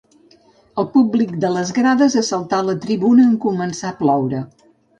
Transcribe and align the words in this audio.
El 0.83 0.87
públic 0.95 1.35
de 1.43 1.51
les 1.57 1.73
grades 1.79 2.17
assaltà 2.23 2.63
la 2.71 2.77
tribuna 2.87 3.29
en 3.29 3.39
començar 3.47 3.93
a 3.93 3.97
ploure. 4.05 4.45